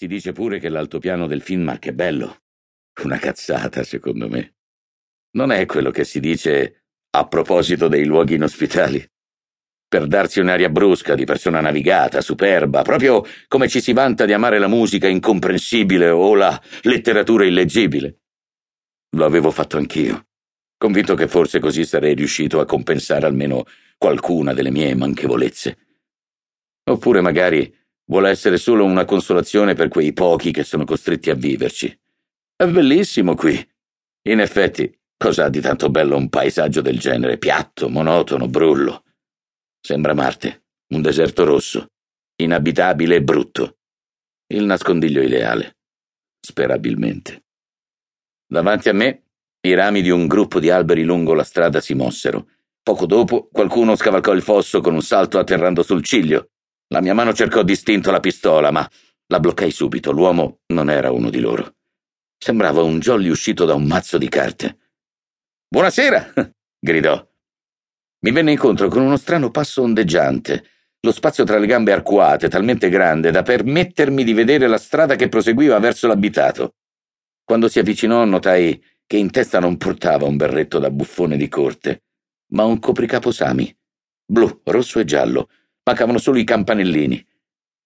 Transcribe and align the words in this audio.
Si 0.00 0.06
dice 0.06 0.32
pure 0.32 0.58
che 0.58 0.70
l'altopiano 0.70 1.26
del 1.26 1.42
film 1.42 1.78
Bello. 1.92 2.38
Una 3.02 3.18
cazzata, 3.18 3.84
secondo 3.84 4.30
me. 4.30 4.54
Non 5.32 5.52
è 5.52 5.66
quello 5.66 5.90
che 5.90 6.04
si 6.04 6.20
dice 6.20 6.84
a 7.10 7.28
proposito 7.28 7.86
dei 7.86 8.06
luoghi 8.06 8.36
inospitali. 8.36 9.06
Per 9.86 10.06
darsi 10.06 10.40
un'aria 10.40 10.70
brusca 10.70 11.14
di 11.14 11.26
persona 11.26 11.60
navigata, 11.60 12.22
superba, 12.22 12.80
proprio 12.80 13.26
come 13.46 13.68
ci 13.68 13.82
si 13.82 13.92
vanta 13.92 14.24
di 14.24 14.32
amare 14.32 14.58
la 14.58 14.68
musica 14.68 15.06
incomprensibile 15.06 16.08
o 16.08 16.34
la 16.34 16.58
letteratura 16.84 17.44
illeggibile. 17.44 18.20
Lo 19.16 19.26
avevo 19.26 19.50
fatto 19.50 19.76
anch'io, 19.76 20.28
convinto 20.78 21.14
che 21.14 21.28
forse 21.28 21.58
così 21.58 21.84
sarei 21.84 22.14
riuscito 22.14 22.58
a 22.60 22.64
compensare 22.64 23.26
almeno 23.26 23.64
qualcuna 23.98 24.54
delle 24.54 24.70
mie 24.70 24.94
manchevolezze. 24.94 25.76
Oppure 26.84 27.20
magari 27.20 27.79
vuole 28.10 28.28
essere 28.28 28.58
solo 28.58 28.84
una 28.84 29.04
consolazione 29.04 29.74
per 29.74 29.88
quei 29.88 30.12
pochi 30.12 30.50
che 30.50 30.64
sono 30.64 30.84
costretti 30.84 31.30
a 31.30 31.34
viverci. 31.34 31.96
È 32.56 32.66
bellissimo 32.66 33.34
qui. 33.34 33.56
In 34.28 34.40
effetti, 34.40 34.92
cosa 35.16 35.44
ha 35.44 35.48
di 35.48 35.60
tanto 35.60 35.90
bello 35.90 36.16
un 36.16 36.28
paesaggio 36.28 36.80
del 36.80 36.98
genere, 36.98 37.38
piatto, 37.38 37.88
monotono, 37.88 38.48
brullo? 38.48 39.04
Sembra 39.80 40.12
Marte, 40.12 40.64
un 40.88 41.02
deserto 41.02 41.44
rosso, 41.44 41.86
inabitabile 42.36 43.14
e 43.14 43.22
brutto. 43.22 43.78
Il 44.48 44.64
nascondiglio 44.64 45.22
ideale. 45.22 45.76
Sperabilmente. 46.44 47.44
Davanti 48.44 48.88
a 48.88 48.92
me, 48.92 49.22
i 49.60 49.74
rami 49.74 50.02
di 50.02 50.10
un 50.10 50.26
gruppo 50.26 50.58
di 50.58 50.68
alberi 50.68 51.04
lungo 51.04 51.32
la 51.32 51.44
strada 51.44 51.80
si 51.80 51.94
mossero. 51.94 52.48
Poco 52.82 53.06
dopo, 53.06 53.48
qualcuno 53.52 53.94
scavalcò 53.94 54.32
il 54.32 54.42
fosso 54.42 54.80
con 54.80 54.94
un 54.94 55.02
salto 55.02 55.38
atterrando 55.38 55.84
sul 55.84 56.02
ciglio. 56.02 56.48
La 56.92 57.00
mia 57.00 57.14
mano 57.14 57.32
cercò 57.32 57.62
distinto 57.62 58.10
la 58.10 58.18
pistola, 58.18 58.72
ma 58.72 58.88
la 59.28 59.38
bloccai 59.38 59.70
subito. 59.70 60.10
L'uomo 60.10 60.62
non 60.72 60.90
era 60.90 61.12
uno 61.12 61.30
di 61.30 61.38
loro. 61.38 61.76
Sembrava 62.36 62.82
un 62.82 62.98
jolly 62.98 63.28
uscito 63.28 63.64
da 63.64 63.74
un 63.74 63.84
mazzo 63.84 64.18
di 64.18 64.28
carte. 64.28 64.78
Buonasera! 65.68 66.32
gridò. 66.80 67.28
Mi 68.22 68.32
venne 68.32 68.50
incontro 68.50 68.88
con 68.88 69.02
uno 69.02 69.16
strano 69.16 69.52
passo 69.52 69.82
ondeggiante, 69.82 70.64
lo 71.02 71.12
spazio 71.12 71.44
tra 71.44 71.58
le 71.58 71.66
gambe 71.66 71.92
arcuate 71.92 72.48
talmente 72.48 72.88
grande 72.88 73.30
da 73.30 73.42
permettermi 73.42 74.24
di 74.24 74.32
vedere 74.32 74.66
la 74.66 74.76
strada 74.76 75.14
che 75.14 75.28
proseguiva 75.28 75.78
verso 75.78 76.08
l'abitato. 76.08 76.74
Quando 77.44 77.68
si 77.68 77.78
avvicinò 77.78 78.24
notai 78.24 78.84
che 79.06 79.16
in 79.16 79.30
testa 79.30 79.60
non 79.60 79.76
portava 79.76 80.26
un 80.26 80.36
berretto 80.36 80.80
da 80.80 80.90
buffone 80.90 81.36
di 81.36 81.48
corte, 81.48 82.02
ma 82.48 82.64
un 82.64 82.80
copricapo 82.80 83.30
Sami, 83.30 83.74
blu, 84.26 84.60
rosso 84.64 84.98
e 84.98 85.04
giallo, 85.04 85.48
Mancavano 85.90 86.18
solo 86.18 86.38
i 86.38 86.44
campanellini. 86.44 87.26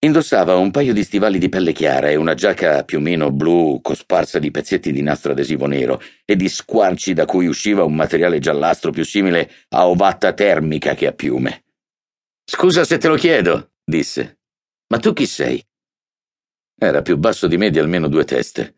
Indossava 0.01 0.57
un 0.57 0.71
paio 0.71 0.93
di 0.93 1.03
stivali 1.03 1.39
di 1.39 1.49
pelle 1.49 1.73
chiara 1.73 2.11
e 2.11 2.17
una 2.17 2.35
giacca 2.35 2.85
più 2.85 2.99
o 2.99 3.01
meno 3.01 3.31
blu 3.31 3.81
cosparsa 3.81 4.39
di 4.39 4.51
pezzetti 4.51 4.93
di 4.93 5.01
nastro 5.01 5.33
adesivo 5.33 5.65
nero 5.65 6.03
e 6.27 6.37
di 6.37 6.51
squarci 6.51 7.15
da 7.15 7.25
cui 7.25 7.47
usciva 7.47 7.83
un 7.83 7.95
materiale 7.95 8.41
giallastro 8.41 8.91
più 8.91 9.07
simile 9.07 9.51
a 9.71 9.89
ovatta 9.89 10.35
termica 10.35 10.95
che 10.95 11.07
a 11.07 11.13
piume. 11.13 11.65
Scusa 12.45 12.85
se 12.85 12.99
te 12.99 13.09
lo 13.09 13.17
chiedo, 13.17 13.71
disse. 13.83 14.41
Ma 14.89 14.99
tu 14.99 15.15
chi 15.15 15.25
sei? 15.25 15.65
Era 16.79 17.01
più 17.01 17.17
basso 17.17 17.47
di 17.47 17.57
me 17.57 17.71
di 17.71 17.79
almeno 17.79 18.09
due 18.09 18.25
teste. 18.25 18.75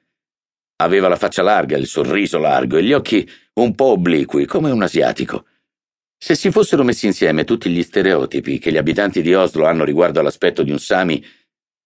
Aveva 0.77 1.09
la 1.09 1.17
faccia 1.17 1.43
larga, 1.43 1.77
il 1.77 1.89
sorriso 1.89 2.39
largo 2.39 2.77
e 2.77 2.85
gli 2.85 2.93
occhi 2.93 3.29
un 3.55 3.75
po' 3.75 3.87
obliqui, 3.87 4.47
come 4.47 4.71
un 4.71 4.85
asiatico. 4.85 5.47
Se 6.19 6.35
si 6.35 6.51
fossero 6.51 6.83
messi 6.83 7.07
insieme 7.07 7.45
tutti 7.45 7.71
gli 7.71 7.83
stereotipi 7.83 8.59
che 8.59 8.73
gli 8.73 8.77
abitanti 8.77 9.23
di 9.23 9.35
Oslo 9.35 9.67
hanno 9.67 9.85
riguardo 9.85 10.21
all'aspetto 10.21 10.63
di 10.63 10.71
un 10.71 10.79
Sami, 10.79 11.25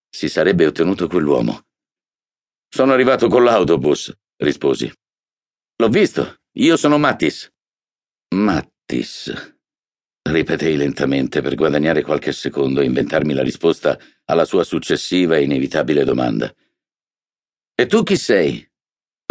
si 0.08 0.28
sarebbe 0.28 0.66
ottenuto 0.66 1.08
quell'uomo. 1.08 1.66
Sono 2.68 2.92
arrivato 2.92 3.28
con 3.28 3.44
l'autobus, 3.44 4.16
risposi. 4.36 4.90
L'ho 5.76 5.88
visto. 5.88 6.42
Io 6.54 6.76
sono 6.76 6.98
Mattis. 6.98 7.50
Mattis. 8.34 9.58
Ripetei 10.22 10.76
lentamente 10.76 11.40
per 11.42 11.54
guadagnare 11.54 12.02
qualche 12.02 12.32
secondo 12.32 12.80
e 12.80 12.84
inventarmi 12.84 13.32
la 13.32 13.42
risposta 13.42 13.98
alla 14.24 14.44
sua 14.44 14.64
successiva 14.64 15.36
e 15.36 15.44
inevitabile 15.44 16.04
domanda. 16.04 16.52
E 17.74 17.86
tu 17.86 18.02
chi 18.02 18.16
sei? 18.16 18.68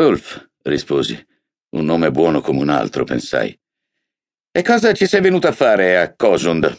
Ulf, 0.02 0.50
risposi. 0.64 1.28
Un 1.76 1.86
nome 1.86 2.10
buono 2.10 2.42
come 2.42 2.62
un 2.62 2.70
altro, 2.70 3.04
pensai. 3.04 3.59
E 4.52 4.64
cosa 4.64 4.94
ci 4.94 5.06
sei 5.06 5.22
venuto 5.22 5.48
a 5.48 5.52
fare 5.52 6.00
a 6.00 6.16
Kosund? 6.16 6.76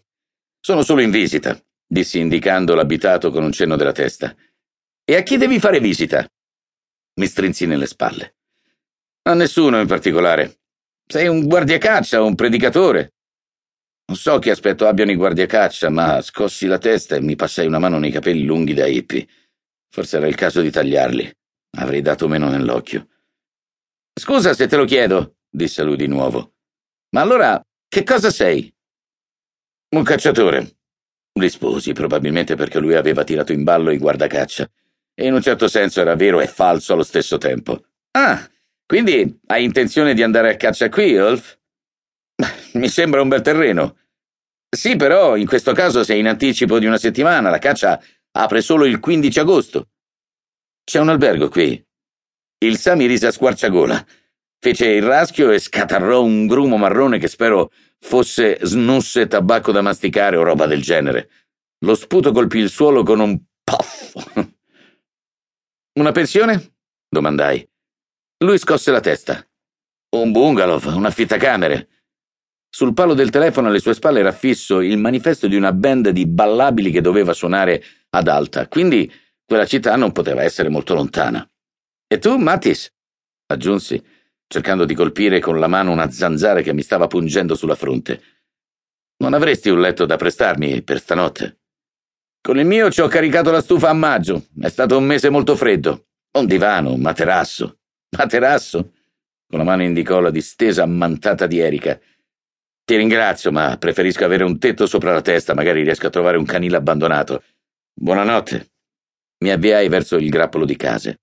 Sono 0.58 0.82
solo 0.82 1.02
in 1.02 1.10
visita, 1.10 1.56
dissi 1.86 2.18
indicando 2.18 2.74
l'abitato 2.74 3.30
con 3.30 3.44
un 3.44 3.52
cenno 3.52 3.76
della 3.76 3.92
testa. 3.92 4.34
E 5.04 5.14
a 5.14 5.22
chi 5.22 5.36
devi 5.36 5.60
fare 5.60 5.78
visita? 5.78 6.26
Mi 7.20 7.26
strinsi 7.26 7.66
nelle 7.66 7.86
spalle. 7.86 8.34
A 9.22 9.34
nessuno 9.34 9.80
in 9.80 9.86
particolare. 9.86 10.62
Sei 11.06 11.28
un 11.28 11.46
guardiacaccia 11.46 12.20
o 12.20 12.26
un 12.26 12.34
predicatore. 12.34 13.12
Non 14.06 14.16
so 14.16 14.40
che 14.40 14.50
aspetto 14.50 14.88
abbiano 14.88 15.12
i 15.12 15.16
guardiacaccia, 15.16 15.90
ma 15.90 16.20
scossi 16.22 16.66
la 16.66 16.78
testa 16.78 17.14
e 17.14 17.20
mi 17.20 17.36
passai 17.36 17.66
una 17.66 17.78
mano 17.78 17.98
nei 18.00 18.10
capelli 18.10 18.42
lunghi 18.42 18.74
da 18.74 18.86
hippie. 18.86 19.28
Forse 19.88 20.16
era 20.16 20.26
il 20.26 20.34
caso 20.34 20.60
di 20.60 20.72
tagliarli. 20.72 21.32
Avrei 21.78 22.02
dato 22.02 22.26
meno 22.26 22.50
nell'occhio. 22.50 23.06
Scusa 24.12 24.54
se 24.54 24.66
te 24.66 24.76
lo 24.76 24.84
chiedo, 24.84 25.36
disse 25.48 25.84
lui 25.84 25.96
di 25.96 26.08
nuovo. 26.08 26.54
Ma 27.10 27.20
allora, 27.20 27.60
che 27.88 28.04
cosa 28.04 28.30
sei? 28.30 28.72
Un 29.96 30.04
cacciatore, 30.04 30.76
risposi, 31.32 31.92
probabilmente 31.92 32.54
perché 32.54 32.78
lui 32.78 32.94
aveva 32.94 33.24
tirato 33.24 33.52
in 33.52 33.64
ballo 33.64 33.90
i 33.90 33.98
guardacaccia. 33.98 34.70
E 35.12 35.26
in 35.26 35.34
un 35.34 35.42
certo 35.42 35.66
senso 35.66 36.00
era 36.00 36.14
vero 36.14 36.40
e 36.40 36.46
falso 36.46 36.92
allo 36.92 37.02
stesso 37.02 37.36
tempo. 37.36 37.84
Ah, 38.12 38.48
quindi 38.86 39.40
hai 39.46 39.64
intenzione 39.64 40.14
di 40.14 40.22
andare 40.22 40.50
a 40.50 40.56
caccia 40.56 40.88
qui, 40.88 41.16
Ulf? 41.16 41.58
Mi 42.74 42.88
sembra 42.88 43.20
un 43.20 43.28
bel 43.28 43.42
terreno. 43.42 43.96
Sì, 44.68 44.94
però 44.94 45.36
in 45.36 45.46
questo 45.46 45.72
caso 45.72 46.04
sei 46.04 46.20
in 46.20 46.28
anticipo 46.28 46.78
di 46.78 46.86
una 46.86 46.96
settimana, 46.96 47.50
la 47.50 47.58
caccia 47.58 48.00
apre 48.32 48.62
solo 48.62 48.84
il 48.84 49.00
15 49.00 49.40
agosto. 49.40 49.88
C'è 50.84 51.00
un 51.00 51.08
albergo 51.08 51.48
qui. 51.48 51.84
Il 52.58 52.78
Sami 52.78 53.06
rise 53.06 53.26
a 53.26 53.32
squarciagola. 53.32 54.06
Fece 54.62 54.88
il 54.88 55.02
raschio 55.02 55.50
e 55.50 55.58
scatarrò 55.58 56.22
un 56.22 56.46
grumo 56.46 56.76
marrone 56.76 57.18
che 57.18 57.28
spero 57.28 57.72
fosse 57.98 58.58
snus 58.60 59.16
e 59.16 59.26
tabacco 59.26 59.72
da 59.72 59.80
masticare 59.80 60.36
o 60.36 60.42
roba 60.42 60.66
del 60.66 60.82
genere. 60.82 61.30
Lo 61.86 61.94
sputo 61.94 62.30
colpì 62.30 62.58
il 62.58 62.68
suolo 62.68 63.02
con 63.02 63.20
un 63.20 63.40
puff. 63.64 64.14
Una 65.98 66.12
pensione? 66.12 66.74
domandai. 67.08 67.66
Lui 68.44 68.58
scosse 68.58 68.90
la 68.90 69.00
testa. 69.00 69.42
Un 70.14 70.30
bungalow, 70.30 70.78
un 70.94 71.06
affittacamere. 71.06 71.88
Sul 72.68 72.92
palo 72.92 73.14
del 73.14 73.30
telefono 73.30 73.68
alle 73.68 73.80
sue 73.80 73.94
spalle 73.94 74.20
era 74.20 74.30
fisso 74.30 74.80
il 74.80 74.98
manifesto 74.98 75.48
di 75.48 75.56
una 75.56 75.72
band 75.72 76.10
di 76.10 76.26
ballabili 76.26 76.90
che 76.90 77.00
doveva 77.00 77.32
suonare 77.32 77.82
ad 78.10 78.28
alta, 78.28 78.68
quindi 78.68 79.10
quella 79.44 79.66
città 79.66 79.96
non 79.96 80.12
poteva 80.12 80.42
essere 80.42 80.68
molto 80.68 80.94
lontana. 80.94 81.48
E 82.06 82.18
tu, 82.18 82.36
Mattis? 82.36 82.92
aggiunsi 83.46 84.00
cercando 84.50 84.84
di 84.84 84.94
colpire 84.94 85.38
con 85.38 85.60
la 85.60 85.68
mano 85.68 85.92
una 85.92 86.10
zanzara 86.10 86.60
che 86.60 86.72
mi 86.72 86.82
stava 86.82 87.06
pungendo 87.06 87.54
sulla 87.54 87.76
fronte. 87.76 88.20
Non 89.18 89.32
avresti 89.32 89.68
un 89.68 89.80
letto 89.80 90.06
da 90.06 90.16
prestarmi 90.16 90.82
per 90.82 90.98
stanotte? 90.98 91.60
Con 92.40 92.58
il 92.58 92.66
mio 92.66 92.90
ci 92.90 93.00
ho 93.00 93.06
caricato 93.06 93.52
la 93.52 93.60
stufa 93.60 93.90
a 93.90 93.92
maggio. 93.92 94.46
È 94.60 94.68
stato 94.68 94.98
un 94.98 95.04
mese 95.04 95.30
molto 95.30 95.54
freddo. 95.54 96.06
Un 96.32 96.46
divano, 96.46 96.92
un 96.92 97.00
materasso. 97.00 97.78
Materasso? 98.16 98.92
Con 99.46 99.60
la 99.60 99.64
mano 99.64 99.84
indicò 99.84 100.18
la 100.18 100.32
distesa 100.32 100.82
ammantata 100.82 101.46
di 101.46 101.60
Erika. 101.60 101.96
Ti 102.84 102.96
ringrazio, 102.96 103.52
ma 103.52 103.76
preferisco 103.78 104.24
avere 104.24 104.42
un 104.42 104.58
tetto 104.58 104.86
sopra 104.86 105.12
la 105.12 105.22
testa, 105.22 105.54
magari 105.54 105.84
riesco 105.84 106.08
a 106.08 106.10
trovare 106.10 106.36
un 106.36 106.44
canile 106.44 106.76
abbandonato. 106.76 107.44
Buonanotte. 107.94 108.70
Mi 109.44 109.52
avviai 109.52 109.88
verso 109.88 110.16
il 110.16 110.28
grappolo 110.28 110.64
di 110.64 110.74
case. 110.74 111.20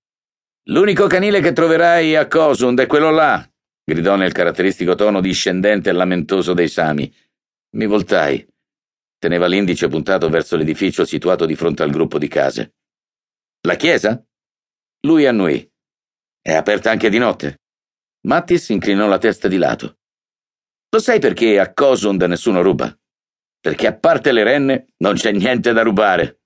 L'unico 0.70 1.06
canile 1.06 1.40
che 1.40 1.52
troverai 1.52 2.14
a 2.14 2.26
Kosund 2.26 2.78
è 2.78 2.86
quello 2.86 3.10
là, 3.10 3.42
gridò 3.82 4.16
nel 4.16 4.32
caratteristico 4.32 4.94
tono 4.94 5.22
discendente 5.22 5.88
e 5.88 5.92
lamentoso 5.92 6.52
dei 6.52 6.68
Sami. 6.68 7.10
Mi 7.76 7.86
voltai. 7.86 8.46
Teneva 9.18 9.46
l'indice 9.46 9.88
puntato 9.88 10.28
verso 10.28 10.56
l'edificio 10.56 11.06
situato 11.06 11.46
di 11.46 11.56
fronte 11.56 11.82
al 11.82 11.90
gruppo 11.90 12.18
di 12.18 12.28
case. 12.28 12.74
La 13.62 13.76
chiesa? 13.76 14.22
Lui 15.06 15.24
annuì. 15.24 15.66
È 16.38 16.52
aperta 16.52 16.90
anche 16.90 17.08
di 17.08 17.18
notte. 17.18 17.62
Mattis 18.26 18.68
inclinò 18.68 19.06
la 19.06 19.18
testa 19.18 19.48
di 19.48 19.56
lato. 19.56 20.00
Lo 20.90 20.98
sai 20.98 21.18
perché 21.18 21.58
a 21.58 21.72
Kosund 21.72 22.22
nessuno 22.24 22.60
ruba? 22.60 22.94
Perché 23.58 23.86
a 23.86 23.96
parte 23.96 24.32
le 24.32 24.44
renne 24.44 24.88
non 24.98 25.14
c'è 25.14 25.32
niente 25.32 25.72
da 25.72 25.80
rubare. 25.80 26.37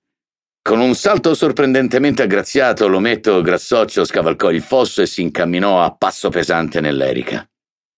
Con 0.65 0.79
un 0.79 0.95
salto 0.95 1.33
sorprendentemente 1.33 2.21
aggraziato, 2.21 2.87
l'ometto 2.87 3.41
grassoccio 3.41 4.05
scavalcò 4.05 4.49
il 4.49 4.61
fosso 4.61 5.01
e 5.01 5.05
si 5.05 5.21
incamminò 5.21 5.83
a 5.83 5.93
passo 5.93 6.29
pesante 6.29 6.79
nell'erica, 6.79 7.45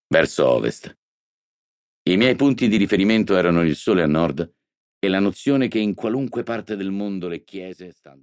verso 0.08 0.48
ovest. 0.48 0.92
I 2.10 2.18
miei 2.18 2.36
punti 2.36 2.68
di 2.68 2.78
riferimento 2.78 3.38
erano 3.38 3.62
il 3.62 3.76
sole 3.76 4.02
a 4.02 4.08
nord 4.08 4.52
e 4.98 5.08
la 5.08 5.20
nozione 5.20 5.68
che 5.68 5.78
in 5.78 5.94
qualunque 5.94 6.42
parte 6.42 6.76
del 6.76 6.90
mondo 6.90 7.28
le 7.28 7.44
chiese 7.44 7.92
stanno. 7.92 8.14